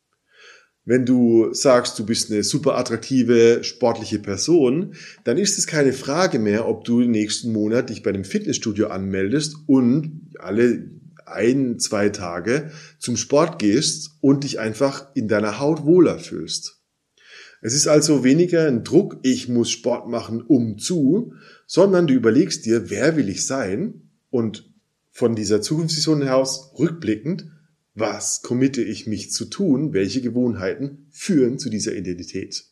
[0.88, 4.94] Wenn du sagst, du bist eine super attraktive, sportliche Person,
[5.25, 9.57] dann ist es keine Frage mehr, ob du nächsten Monat dich bei einem Fitnessstudio anmeldest
[9.66, 10.88] und alle
[11.27, 12.70] ein, zwei Tage
[13.01, 16.81] zum Sport gehst und dich einfach in deiner Haut wohler fühlst.
[17.62, 21.33] Es ist also weniger ein Druck, ich muss Sport machen, um zu,
[21.66, 24.72] sondern du überlegst dir, wer will ich sein und
[25.11, 27.51] von dieser Zukunftsvision heraus rückblickend,
[27.97, 32.65] was committe ich mich zu tun, welche Gewohnheiten führen zu dieser Identität.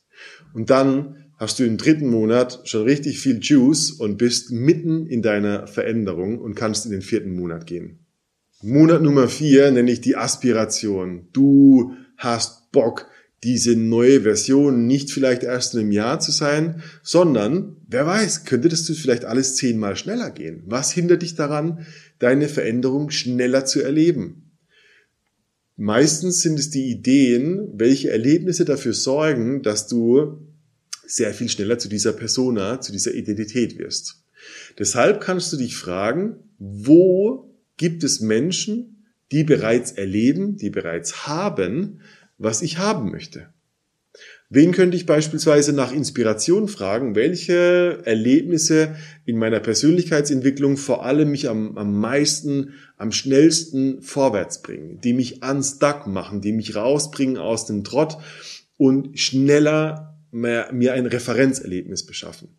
[0.53, 5.23] Und dann hast du im dritten Monat schon richtig viel Juice und bist mitten in
[5.23, 7.99] deiner Veränderung und kannst in den vierten Monat gehen.
[8.63, 11.29] Monat Nummer vier nenne ich die Aspiration.
[11.33, 13.09] Du hast Bock,
[13.43, 18.69] diese neue Version nicht vielleicht erst in einem Jahr zu sein, sondern, wer weiß, könnte
[18.71, 20.63] das vielleicht alles zehnmal schneller gehen?
[20.67, 21.85] Was hindert dich daran,
[22.19, 24.43] deine Veränderung schneller zu erleben?
[25.77, 30.39] Meistens sind es die Ideen, welche Erlebnisse dafür sorgen, dass du
[31.07, 34.25] sehr viel schneller zu dieser Persona, zu dieser Identität wirst.
[34.79, 42.01] Deshalb kannst du dich fragen, wo gibt es Menschen, die bereits erleben, die bereits haben,
[42.39, 43.54] was ich haben möchte?
[44.55, 51.49] Wen könnte ich beispielsweise nach Inspiration fragen, welche Erlebnisse in meiner Persönlichkeitsentwicklung vor allem mich
[51.49, 57.67] am, am meisten, am schnellsten vorwärts bringen, die mich unstuck machen, die mich rausbringen aus
[57.67, 58.17] dem Trott
[58.77, 62.51] und schneller mehr, mir ein Referenzerlebnis beschaffen.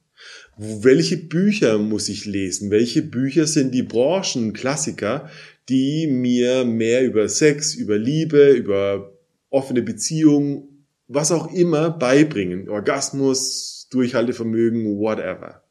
[0.57, 2.71] Welche Bücher muss ich lesen?
[2.71, 5.29] Welche Bücher sind die Branchenklassiker,
[5.69, 9.13] die mir mehr über Sex, über Liebe, über
[9.49, 10.74] offene Beziehungen
[11.07, 12.69] was auch immer beibringen.
[12.69, 15.63] Orgasmus, Durchhaltevermögen, whatever.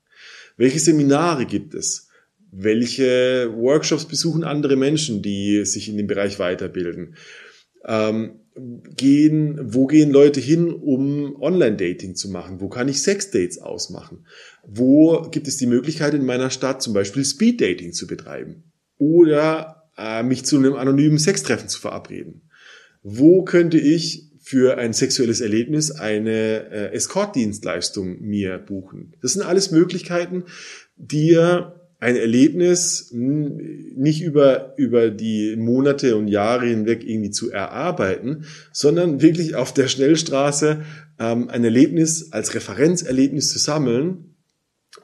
[0.56, 2.08] Welche Seminare gibt es?
[2.50, 7.16] Welche Workshops besuchen andere Menschen, die sich in dem Bereich weiterbilden?
[7.84, 8.40] Ähm,
[8.96, 12.60] gehen, wo gehen Leute hin, um Online-Dating zu machen?
[12.60, 14.26] Wo kann ich Sex-Dates ausmachen?
[14.62, 18.72] Wo gibt es die Möglichkeit in meiner Stadt zum Beispiel Speed-Dating zu betreiben?
[18.96, 22.48] Oder äh, mich zu einem anonymen Sextreffen zu verabreden?
[23.02, 29.14] Wo könnte ich für ein sexuelles Erlebnis eine äh, Escort-Dienstleistung mir buchen.
[29.22, 30.44] Das sind alles Möglichkeiten,
[30.96, 39.22] dir ein Erlebnis nicht über, über die Monate und Jahre hinweg irgendwie zu erarbeiten, sondern
[39.22, 40.84] wirklich auf der Schnellstraße
[41.18, 44.34] ähm, ein Erlebnis als Referenzerlebnis zu sammeln,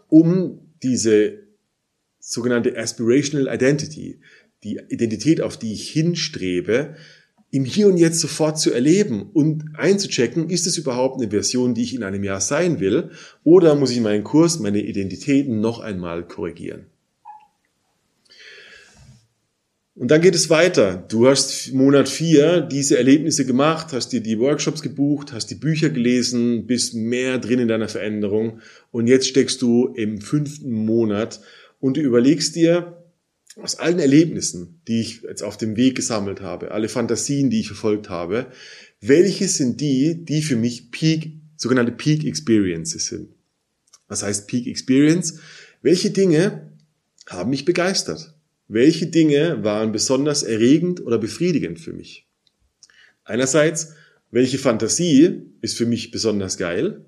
[0.09, 1.39] um diese
[2.19, 4.21] sogenannte Aspirational Identity,
[4.65, 6.95] die Identität, auf die ich hinstrebe,
[7.51, 11.83] im Hier und Jetzt sofort zu erleben und einzuchecken, ist es überhaupt eine Version, die
[11.83, 13.11] ich in einem Jahr sein will,
[13.43, 16.87] oder muss ich meinen Kurs, meine Identitäten noch einmal korrigieren?
[19.97, 21.05] Und dann geht es weiter.
[21.09, 25.91] Du hast Monat vier diese Erlebnisse gemacht, hast dir die Workshops gebucht, hast die Bücher
[25.91, 28.61] gelesen, bist mehr drin in deiner Veränderung
[28.93, 31.41] und jetzt steckst du im fünften Monat
[31.81, 33.00] und du überlegst dir,
[33.57, 37.67] aus allen Erlebnissen, die ich jetzt auf dem Weg gesammelt habe, alle Fantasien, die ich
[37.67, 38.47] verfolgt habe,
[39.01, 43.35] welche sind die, die für mich Peak, sogenannte Peak Experiences sind?
[44.09, 45.39] Was heißt Peak Experience?
[45.83, 46.73] Welche Dinge
[47.27, 48.35] haben mich begeistert?
[48.69, 52.29] Welche Dinge waren besonders erregend oder befriedigend für mich?
[53.25, 53.95] Einerseits,
[54.31, 57.05] welche Fantasie ist für mich besonders geil?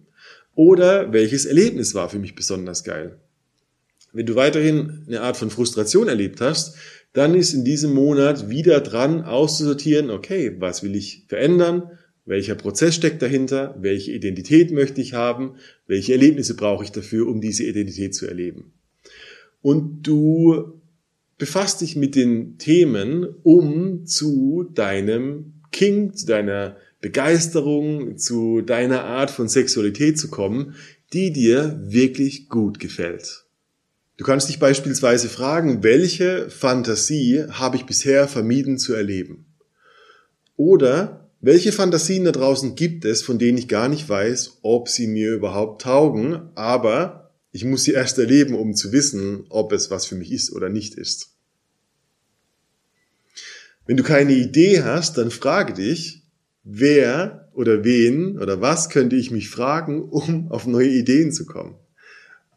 [0.54, 3.18] Oder welches Erlebnis war für mich besonders geil?
[4.12, 6.76] Wenn du weiterhin eine Art von Frustration erlebt hast,
[7.12, 11.90] dann ist in diesem Monat wieder dran auszusortieren, okay, was will ich verändern?
[12.24, 13.76] Welcher Prozess steckt dahinter?
[13.80, 15.56] Welche Identität möchte ich haben?
[15.86, 18.72] Welche Erlebnisse brauche ich dafür, um diese Identität zu erleben?
[19.60, 20.80] Und du
[21.38, 29.30] befasst dich mit den Themen, um zu deinem King, zu deiner Begeisterung, zu deiner Art
[29.30, 30.76] von Sexualität zu kommen,
[31.12, 33.44] die dir wirklich gut gefällt.
[34.16, 39.46] Du kannst dich beispielsweise fragen, welche Fantasie habe ich bisher vermieden zu erleben?
[40.56, 45.06] Oder welche Fantasien da draußen gibt es, von denen ich gar nicht weiß, ob sie
[45.06, 50.06] mir überhaupt taugen, aber ich muss sie erst erleben, um zu wissen, ob es was
[50.06, 51.34] für mich ist oder nicht ist.
[53.86, 56.22] Wenn du keine Idee hast, dann frage dich,
[56.62, 61.74] wer oder wen oder was könnte ich mich fragen, um auf neue Ideen zu kommen?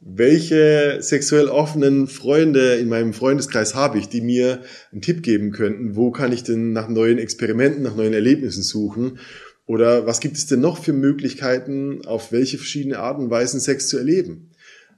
[0.07, 5.95] Welche sexuell offenen Freunde in meinem Freundeskreis habe ich, die mir einen Tipp geben könnten?
[5.95, 9.17] Wo kann ich denn nach neuen Experimenten, nach neuen Erlebnissen suchen?
[9.65, 13.89] Oder was gibt es denn noch für Möglichkeiten, auf welche verschiedene Arten und Weisen Sex
[13.89, 14.51] zu erleben?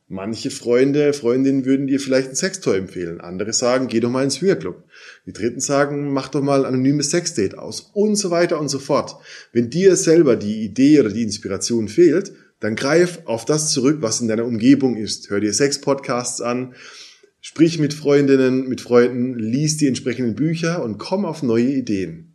[0.10, 3.22] Manche Freunde, Freundinnen würden dir vielleicht ein Sextoy empfehlen.
[3.22, 4.84] Andere sagen, geh doch mal ins Swingerclub.
[5.26, 8.80] Die Dritten sagen, mach doch mal ein anonymes Sexdate aus und so weiter und so
[8.80, 9.15] fort.
[9.54, 14.22] Wenn dir selber die Idee oder die Inspiration fehlt, dann greif auf das zurück, was
[14.22, 15.30] in deiner Umgebung ist.
[15.30, 16.74] Hör dir Sex-Podcasts an,
[17.39, 22.34] sprich mit Freundinnen, mit Freunden, lies die entsprechenden Bücher und komm auf neue Ideen.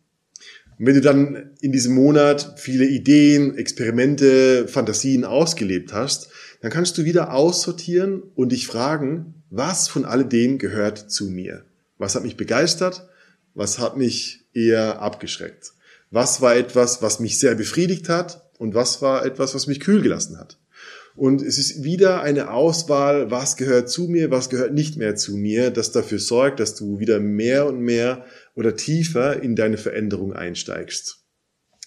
[0.79, 6.31] Und wenn du dann in diesem Monat viele Ideen, Experimente, Fantasien ausgelebt hast,
[6.61, 11.65] dann kannst du wieder aussortieren und dich fragen, was von alledem gehört zu mir?
[11.99, 13.07] Was hat mich begeistert?
[13.55, 15.73] Was hat mich eher abgeschreckt?
[16.11, 18.51] Was war etwas, was mich sehr befriedigt hat?
[18.63, 20.57] Und was war etwas, was mich kühl gelassen hat.
[21.17, 25.37] Und es ist wieder eine Auswahl, was gehört zu mir, was gehört nicht mehr zu
[25.37, 30.33] mir, das dafür sorgt, dass du wieder mehr und mehr oder tiefer in deine Veränderung
[30.33, 31.19] einsteigst.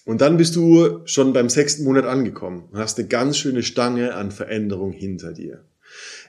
[0.04, 4.14] Und dann bist du schon beim sechsten Monat angekommen und hast eine ganz schöne Stange
[4.14, 5.64] an Veränderung hinter dir.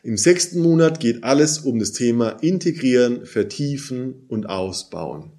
[0.01, 5.36] Im sechsten Monat geht alles um das Thema Integrieren, Vertiefen und Ausbauen.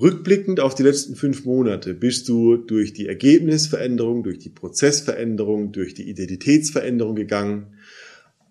[0.00, 5.94] Rückblickend auf die letzten fünf Monate bist du durch die Ergebnisveränderung, durch die Prozessveränderung, durch
[5.94, 7.78] die Identitätsveränderung gegangen,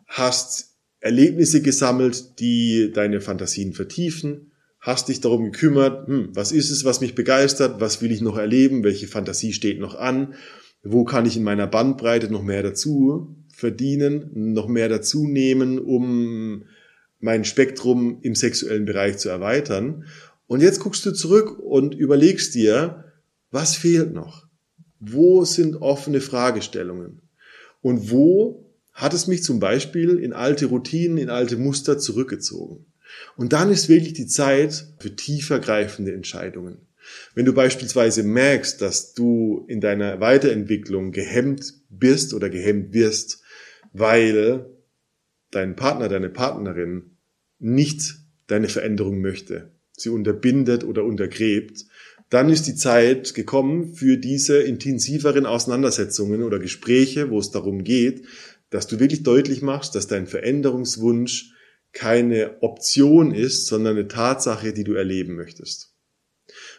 [0.08, 6.86] hast Erlebnisse gesammelt, die deine Fantasien vertiefen, hast dich darum gekümmert, hm, was ist es,
[6.86, 10.34] was mich begeistert, was will ich noch erleben, welche Fantasie steht noch an,
[10.84, 16.66] wo kann ich in meiner Bandbreite noch mehr dazu verdienen, noch mehr dazu nehmen, um
[17.20, 20.06] mein Spektrum im sexuellen Bereich zu erweitern.
[20.48, 23.06] Und jetzt guckst du zurück und überlegst dir,
[23.52, 24.48] was fehlt noch?
[25.00, 27.22] Wo sind offene Fragestellungen?
[27.82, 32.86] Und wo hat es mich zum Beispiel in alte Routinen, in alte Muster zurückgezogen?
[33.36, 36.80] Und dann ist wirklich die Zeit für tiefer greifende Entscheidungen.
[37.36, 43.42] Wenn du beispielsweise merkst, dass du in deiner Weiterentwicklung gehemmt bist oder gehemmt wirst,
[43.94, 44.66] weil
[45.52, 47.18] dein Partner, deine Partnerin
[47.60, 48.16] nicht
[48.48, 51.86] deine Veränderung möchte, sie unterbindet oder untergräbt,
[52.30, 58.24] dann ist die Zeit gekommen für diese intensiveren Auseinandersetzungen oder Gespräche, wo es darum geht,
[58.70, 61.54] dass du wirklich deutlich machst, dass dein Veränderungswunsch
[61.94, 65.94] keine Option ist, sondern eine Tatsache, die du erleben möchtest.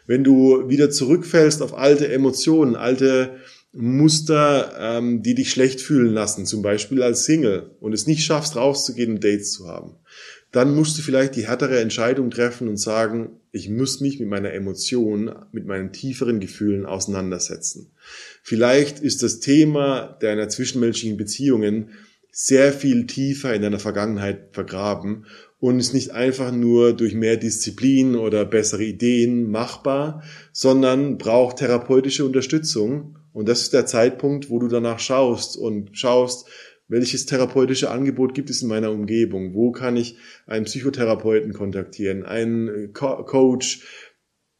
[0.05, 3.37] Wenn du wieder zurückfällst auf alte Emotionen, alte
[3.71, 8.55] Muster, ähm, die dich schlecht fühlen lassen, zum Beispiel als Single und es nicht schaffst,
[8.55, 9.97] rauszugehen und Dates zu haben,
[10.51, 14.53] dann musst du vielleicht die härtere Entscheidung treffen und sagen, ich muss mich mit meiner
[14.53, 17.91] Emotion, mit meinen tieferen Gefühlen auseinandersetzen.
[18.41, 21.91] Vielleicht ist das Thema deiner zwischenmenschlichen Beziehungen
[22.31, 25.25] sehr viel tiefer in deiner Vergangenheit vergraben
[25.59, 32.25] und ist nicht einfach nur durch mehr Disziplin oder bessere Ideen machbar, sondern braucht therapeutische
[32.25, 33.17] Unterstützung.
[33.33, 36.47] Und das ist der Zeitpunkt, wo du danach schaust und schaust,
[36.89, 39.53] welches therapeutische Angebot gibt es in meiner Umgebung?
[39.53, 43.85] Wo kann ich einen Psychotherapeuten kontaktieren, einen Co Coach,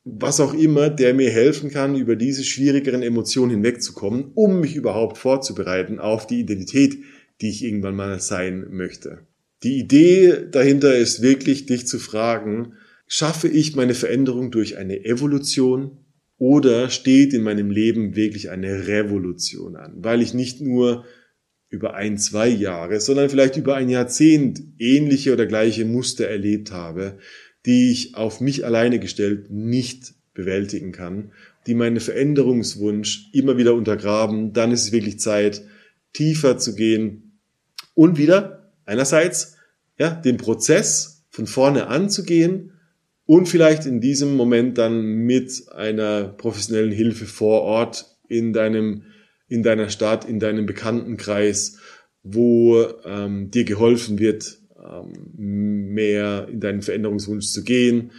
[0.06, 5.18] was auch immer, der mir helfen kann, über diese schwierigeren Emotionen hinwegzukommen, um mich überhaupt
[5.18, 6.98] vorzubereiten auf die Identität,
[7.42, 9.28] die ich irgendwann mal sein möchte.
[9.64, 12.74] Die Idee dahinter ist wirklich, dich zu fragen,
[13.08, 15.98] schaffe ich meine Veränderung durch eine Evolution
[16.38, 19.96] oder steht in meinem Leben wirklich eine Revolution an?
[19.98, 21.04] Weil ich nicht nur
[21.70, 27.20] über ein, zwei Jahre, sondern vielleicht über ein Jahrzehnt ähnliche oder gleiche Muster erlebt habe,
[27.66, 31.32] die ich auf mich alleine gestellt nicht bewältigen kann,
[31.68, 35.62] die meinen Veränderungswunsch immer wieder untergraben, dann ist es wirklich Zeit,
[36.14, 37.40] tiefer zu gehen
[37.94, 39.58] und wieder einerseits
[40.00, 42.72] ja, den Prozess von vorne anzugehen
[43.26, 49.04] und vielleicht in diesem Moment dann mit einer professionellen Hilfe vor Ort in deinem
[49.50, 51.78] in deiner Stadt, in deinem Bekanntenkreis,
[52.24, 58.12] wo ähm, dir geholfen wird, ähm, mehr in deinen Veränderungswunsch zu gehen,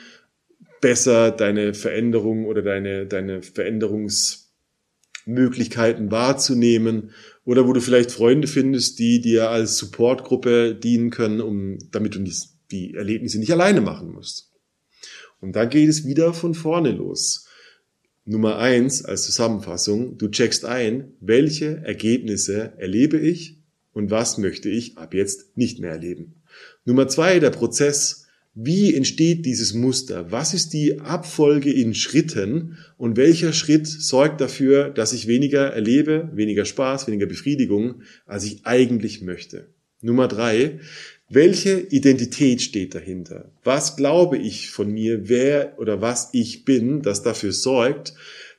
[0.81, 7.11] besser deine Veränderung oder deine, deine Veränderungsmöglichkeiten wahrzunehmen
[7.45, 12.25] oder wo du vielleicht Freunde findest, die dir als Supportgruppe dienen können, um, damit du
[12.71, 14.51] die Erlebnisse nicht alleine machen musst.
[15.41, 17.49] Und dann geht es wieder von vorne los.
[18.31, 23.59] Nummer eins als Zusammenfassung, du checkst ein, welche Ergebnisse erlebe ich
[23.93, 26.41] und was möchte ich ab jetzt nicht mehr erleben.
[26.85, 30.31] Nummer zwei, der Prozess, wie entsteht dieses Muster?
[30.31, 36.31] Was ist die Abfolge in Schritten und welcher Schritt sorgt dafür, dass ich weniger erlebe,
[36.33, 39.75] weniger Spaß, weniger Befriedigung, als ich eigentlich möchte?
[40.03, 40.79] Nummer drei,
[41.33, 43.53] welche Identität steht dahinter?
[43.63, 48.15] Was glaube ich von mir, wer oder was ich bin, das dafür sorgt,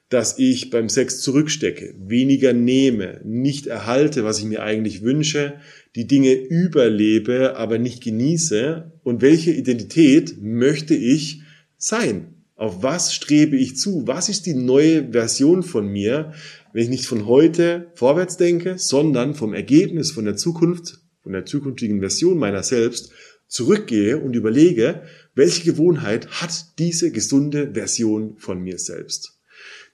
[0.08, 5.56] dass ich beim Sex zurückstecke, weniger nehme, nicht erhalte, was ich mir eigentlich wünsche,
[5.98, 8.94] die Dinge überlebe, aber nicht genieße?
[9.04, 11.42] Und welche Identität möchte ich
[11.78, 12.36] sein?
[12.56, 14.08] Auf was strebe ich zu?
[14.08, 16.32] Was ist die neue Version von mir,
[16.72, 21.46] wenn ich nicht von heute vorwärts denke, sondern vom Ergebnis, von der Zukunft, von der
[21.46, 23.12] zukünftigen Version meiner selbst
[23.48, 25.04] zurückgehe und überlege,
[25.36, 29.38] welche Gewohnheit hat diese gesunde Version von mir selbst?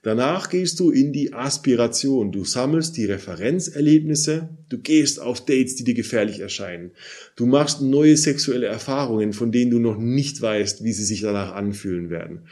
[0.03, 2.32] Danach gehst du in die Aspiration.
[2.32, 4.49] Du sammelst die Referenzerlebnisse.
[4.69, 6.91] Du gehst auf Dates, die dir gefährlich erscheinen.
[7.36, 11.53] Du machst neue sexuelle Erfahrungen, von denen du noch nicht weißt, wie sie sich danach
[11.53, 12.47] anfühlen werden.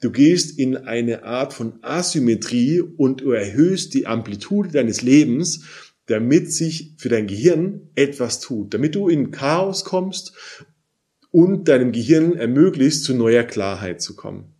[0.00, 5.64] Du gehst in eine Art von Asymmetrie und erhöhst die Amplitude deines Lebens,
[6.06, 10.32] damit sich für dein Gehirn etwas tut, damit du in Chaos kommst
[11.30, 14.54] und deinem Gehirn ermöglicht, zu neuer Klarheit zu kommen.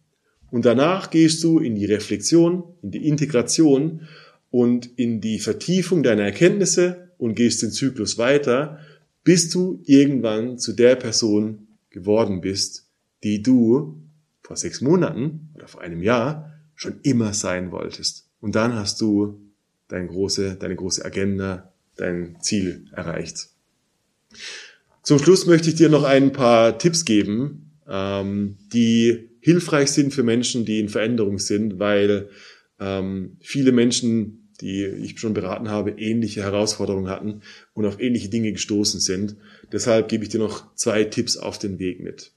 [0.51, 4.09] Und danach gehst du in die Reflexion, in die Integration
[4.51, 8.81] und in die Vertiefung deiner Erkenntnisse und gehst den Zyklus weiter,
[9.23, 12.89] bis du irgendwann zu der Person geworden bist,
[13.23, 14.03] die du
[14.43, 18.29] vor sechs Monaten oder vor einem Jahr schon immer sein wolltest.
[18.41, 19.41] Und dann hast du
[19.91, 23.49] deine große, deine große Agenda, dein Ziel erreicht.
[25.03, 30.23] Zum Schluss möchte ich dir noch ein paar Tipps geben, ähm, die hilfreich sind für
[30.23, 32.29] Menschen, die in Veränderung sind, weil
[32.79, 37.41] ähm, viele Menschen, die ich schon beraten habe, ähnliche Herausforderungen hatten
[37.73, 39.37] und auf ähnliche Dinge gestoßen sind.
[39.73, 42.33] Deshalb gebe ich dir noch zwei Tipps auf den Weg mit.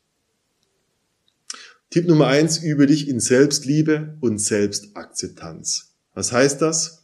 [1.89, 5.93] Tipp Nummer eins, übe dich in Selbstliebe und Selbstakzeptanz.
[6.13, 7.02] Was heißt das?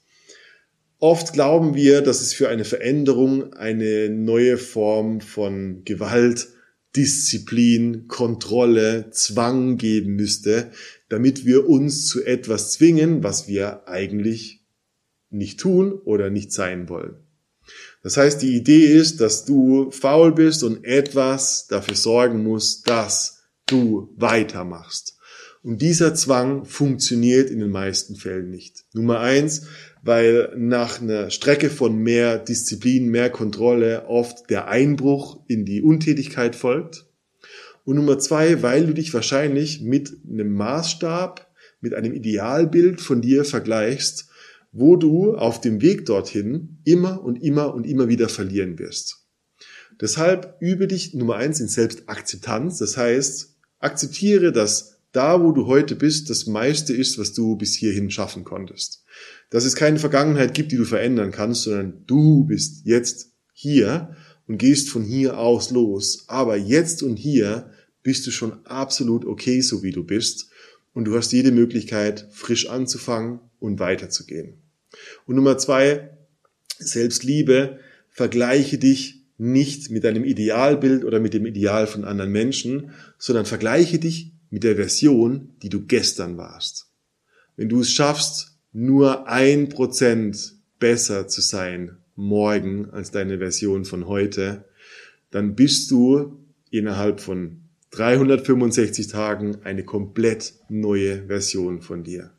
[1.00, 6.50] Oft glauben wir, dass es für eine Veränderung eine neue Form von Gewalt,
[6.93, 10.72] Disziplin, Kontrolle, Zwang geben müsste,
[11.08, 14.66] damit wir uns zu etwas zwingen, was wir eigentlich
[15.30, 17.16] nicht tun oder nicht sein wollen.
[18.04, 23.43] Das heißt, die Idee ist, dass du faul bist und etwas dafür sorgen musst, dass
[23.68, 25.18] du weitermachst.
[25.62, 28.86] Und dieser Zwang funktioniert in den meisten Fällen nicht.
[28.93, 29.64] Nummer eins,
[30.01, 36.55] weil nach einer Strecke von mehr Disziplin, mehr Kontrolle oft der Einbruch in die Untätigkeit
[36.55, 37.05] folgt.
[37.84, 41.49] Und Nummer zwei, weil du dich wahrscheinlich mit einem Maßstab,
[41.82, 44.30] mit einem Idealbild von dir vergleichst,
[44.72, 49.26] wo du auf dem Weg dorthin immer und immer und immer wieder verlieren wirst.
[49.99, 52.78] Deshalb übe dich Nummer eins in Selbstakzeptanz.
[52.78, 57.76] Das heißt, akzeptiere, dass da, wo du heute bist, das meiste ist, was du bis
[57.76, 59.03] hierhin schaffen konntest
[59.49, 64.16] dass es keine Vergangenheit gibt, die du verändern kannst, sondern du bist jetzt hier
[64.47, 66.26] und gehst von hier aus los.
[66.28, 67.72] Aber jetzt und hier
[68.03, 70.49] bist du schon absolut okay, so wie du bist.
[70.93, 74.62] Und du hast jede Möglichkeit, frisch anzufangen und weiterzugehen.
[75.26, 76.18] Und Nummer zwei,
[76.78, 77.80] Selbstliebe,
[78.10, 83.99] vergleiche dich nicht mit deinem Idealbild oder mit dem Ideal von anderen Menschen, sondern vergleiche
[83.99, 86.88] dich mit der Version, die du gestern warst.
[87.56, 94.08] Wenn du es schaffst, nur ein Prozent besser zu sein morgen als deine Version von
[94.08, 94.66] heute,
[95.32, 96.38] dann bist du
[96.70, 102.32] innerhalb von 365 Tagen eine komplett neue Version von dir.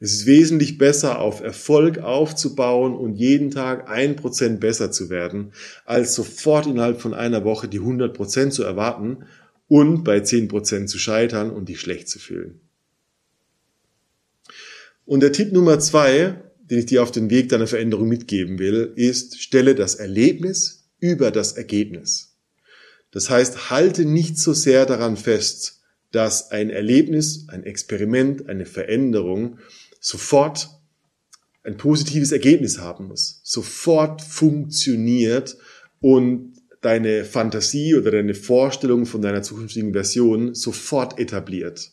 [0.00, 5.52] Es ist wesentlich besser, auf Erfolg aufzubauen und jeden Tag ein Prozent besser zu werden,
[5.84, 9.18] als sofort innerhalb von einer Woche die 100 Prozent zu erwarten
[9.72, 12.60] und bei 10 Prozent zu scheitern und dich schlecht zu fühlen.
[15.06, 18.92] Und der Tipp Nummer zwei, den ich dir auf den Weg deiner Veränderung mitgeben will,
[18.96, 22.36] ist, stelle das Erlebnis über das Ergebnis.
[23.12, 29.58] Das heißt, halte nicht so sehr daran fest, dass ein Erlebnis, ein Experiment, eine Veränderung
[30.00, 30.68] sofort
[31.62, 35.56] ein positives Ergebnis haben muss, sofort funktioniert
[36.02, 36.51] und
[36.82, 41.92] deine Fantasie oder deine Vorstellung von deiner zukünftigen Version sofort etabliert.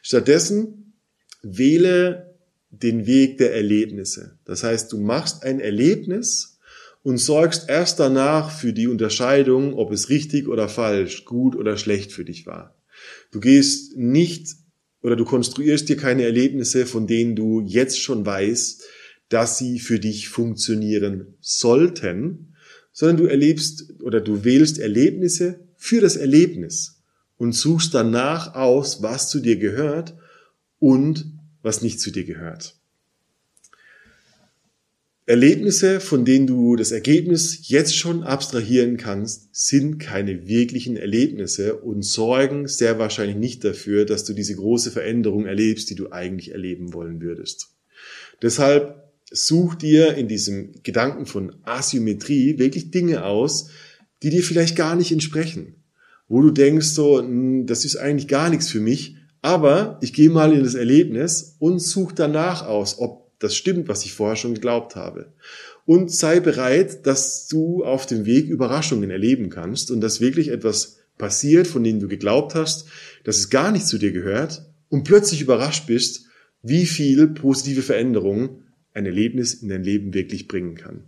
[0.00, 0.94] Stattdessen
[1.42, 2.34] wähle
[2.70, 4.38] den Weg der Erlebnisse.
[4.44, 6.58] Das heißt, du machst ein Erlebnis
[7.02, 12.12] und sorgst erst danach für die Unterscheidung, ob es richtig oder falsch, gut oder schlecht
[12.12, 12.76] für dich war.
[13.30, 14.48] Du gehst nicht
[15.02, 18.84] oder du konstruierst dir keine Erlebnisse, von denen du jetzt schon weißt,
[19.28, 22.55] dass sie für dich funktionieren sollten,
[22.98, 27.02] sondern du erlebst oder du wählst Erlebnisse für das Erlebnis
[27.36, 30.14] und suchst danach aus, was zu dir gehört
[30.78, 31.30] und
[31.60, 32.74] was nicht zu dir gehört.
[35.26, 42.02] Erlebnisse, von denen du das Ergebnis jetzt schon abstrahieren kannst, sind keine wirklichen Erlebnisse und
[42.02, 46.94] sorgen sehr wahrscheinlich nicht dafür, dass du diese große Veränderung erlebst, die du eigentlich erleben
[46.94, 47.74] wollen würdest.
[48.40, 53.70] Deshalb such dir in diesem Gedanken von Asymmetrie wirklich Dinge aus,
[54.22, 55.74] die dir vielleicht gar nicht entsprechen,
[56.28, 60.30] wo du denkst so, hm, das ist eigentlich gar nichts für mich, aber ich gehe
[60.30, 64.54] mal in das Erlebnis und suche danach aus, ob das stimmt, was ich vorher schon
[64.54, 65.32] geglaubt habe.
[65.84, 70.98] Und sei bereit, dass du auf dem Weg Überraschungen erleben kannst und dass wirklich etwas
[71.18, 72.86] passiert, von dem du geglaubt hast,
[73.24, 76.26] dass es gar nicht zu dir gehört und plötzlich überrascht bist,
[76.62, 78.62] wie viel positive Veränderung
[78.96, 81.04] ein Erlebnis in dein Leben wirklich bringen kann.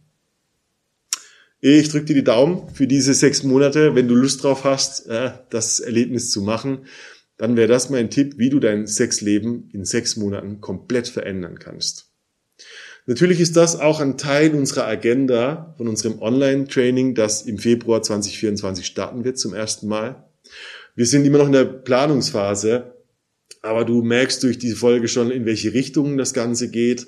[1.61, 3.97] Ich drücke dir die Daumen für diese sechs Monate.
[3.97, 6.87] Wenn du Lust drauf hast, das Erlebnis zu machen,
[7.37, 12.13] dann wäre das mein Tipp, wie du dein Sexleben in sechs Monaten komplett verändern kannst.
[13.07, 18.85] Natürlich ist das auch ein Teil unserer Agenda von unserem Online-Training, das im Februar 2024
[18.85, 20.29] starten wird zum ersten Mal.
[20.95, 22.95] Wir sind immer noch in der Planungsphase,
[23.63, 27.07] aber du merkst durch diese Folge schon, in welche Richtung das Ganze geht.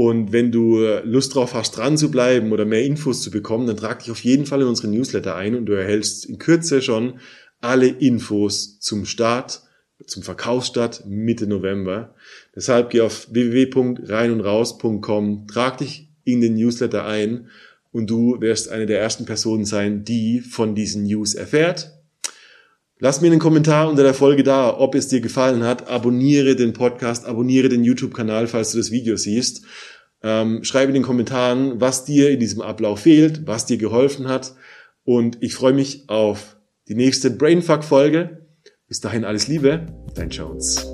[0.00, 3.76] Und wenn du Lust drauf hast, dran zu bleiben oder mehr Infos zu bekommen, dann
[3.76, 7.18] trag dich auf jeden Fall in unseren Newsletter ein und du erhältst in Kürze schon
[7.60, 9.62] alle Infos zum Start
[10.06, 12.14] zum Verkaufsstart Mitte November.
[12.54, 17.48] Deshalb geh auf www.reinundraus.com, trag dich in den Newsletter ein
[17.90, 21.97] und du wirst eine der ersten Personen sein, die von diesen News erfährt.
[23.00, 25.88] Lass mir einen Kommentar unter der Folge da, ob es dir gefallen hat.
[25.88, 29.64] Abonniere den Podcast, abonniere den YouTube-Kanal, falls du das Video siehst.
[30.22, 34.54] Ähm, schreibe in den Kommentaren, was dir in diesem Ablauf fehlt, was dir geholfen hat.
[35.04, 36.56] Und ich freue mich auf
[36.88, 38.46] die nächste Brainfuck-Folge.
[38.88, 39.86] Bis dahin alles Liebe,
[40.16, 40.84] dein Jones.